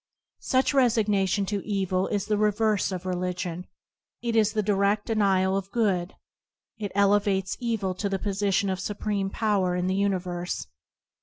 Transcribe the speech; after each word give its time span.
Such 0.39 0.73
resignation 0.73 1.45
to 1.45 1.63
evil 1.63 2.07
is 2.07 2.25
the 2.25 2.35
reverse 2.39 2.91
of 2.91 3.05
religion. 3.05 3.67
It 4.23 4.35
is 4.35 4.57
a 4.57 4.63
diredl 4.63 5.03
denial 5.05 5.55
of 5.55 5.69
good; 5.69 6.15
it 6.79 6.91
elevates 6.95 7.55
evil 7.59 7.93
to 7.93 8.09
the 8.09 8.17
position 8.17 8.71
of 8.71 8.79
supreme 8.79 9.29
power 9.29 9.75
in 9.75 9.85
the 9.85 9.93
universe. 9.93 10.65